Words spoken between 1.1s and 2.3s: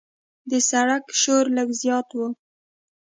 شور لږ زیات و.